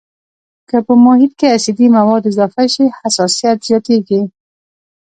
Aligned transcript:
که 0.69 0.77
په 0.85 0.93
محیط 1.05 1.31
کې 1.39 1.47
اسیدي 1.57 1.87
مواد 1.97 2.23
اضافه 2.31 2.63
شي 2.73 2.85
حساسیت 2.99 3.57
یې 3.61 3.65
زیاتیږي. 3.67 4.21